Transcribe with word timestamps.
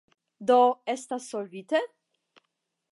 Do 0.51 0.57
estas 0.95 1.29
solvite? 1.35 1.85